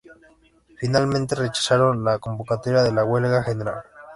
Finalmente 0.77 1.35
rechazaron 1.35 2.03
la 2.03 2.17
convocatoria 2.17 2.81
de 2.81 2.91
la 2.91 3.05
huelga 3.05 3.43
general. 3.43 3.83